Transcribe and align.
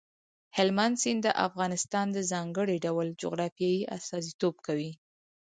هلمند 0.57 0.95
سیند 1.03 1.21
د 1.25 1.27
افغانستان 1.47 2.05
د 2.13 2.17
ځانګړي 2.31 2.77
ډول 2.85 3.07
جغرافیې 3.21 3.87
استازیتوب 3.97 4.55
کوي. 4.67 4.91